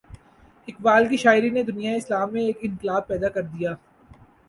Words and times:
اقبال 0.67 1.07
کی 1.07 1.17
شاعری 1.17 1.49
نے 1.49 1.63
دنیائے 1.63 1.97
اسلام 1.97 2.33
میں 2.33 2.41
ایک 2.41 2.57
انقلاب 2.61 3.07
پیدا 3.07 3.29
کر 3.29 3.41
دیا۔ 3.43 3.75